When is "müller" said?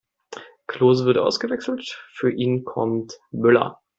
3.29-3.81